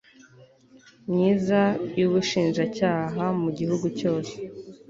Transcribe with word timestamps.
myiza 1.09 1.61
y 1.97 2.01
ubushinjacyaha 2.07 3.23
mu 3.41 3.49
gihugu 3.57 3.87
cyose 3.99 4.33